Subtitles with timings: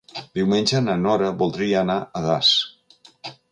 [0.37, 2.57] Diumenge na Nora voldria anar a Das.